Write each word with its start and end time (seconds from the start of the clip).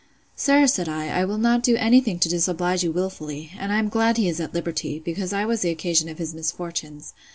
Sir, 0.35 0.65
said 0.65 0.89
I, 0.89 1.09
I 1.09 1.25
will 1.25 1.37
not 1.37 1.61
do 1.61 1.75
any 1.75 2.01
thing 2.01 2.17
to 2.21 2.27
disoblige 2.27 2.83
you 2.83 2.91
wilfully; 2.91 3.51
and 3.59 3.71
I 3.71 3.77
am 3.77 3.87
glad 3.87 4.17
he 4.17 4.27
is 4.27 4.39
at 4.39 4.51
liberty, 4.51 4.97
because 4.97 5.31
I 5.31 5.45
was 5.45 5.61
the 5.61 5.69
occasion 5.69 6.09
of 6.09 6.17
his 6.17 6.33
misfortunes. 6.33 7.13